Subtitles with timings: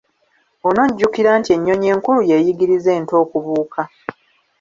[0.67, 3.81] Onojjukira nti ennyonyi enkulu yeeyigiriza ento okubuuka.